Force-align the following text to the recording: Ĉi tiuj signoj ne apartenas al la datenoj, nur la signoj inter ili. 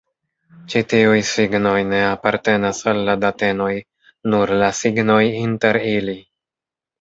Ĉi 0.73 0.79
tiuj 0.93 1.17
signoj 1.31 1.73
ne 1.89 1.99
apartenas 2.05 2.79
al 2.93 3.03
la 3.09 3.15
datenoj, 3.25 3.69
nur 4.35 4.55
la 4.63 4.71
signoj 4.79 5.21
inter 5.43 5.81
ili. 5.93 6.19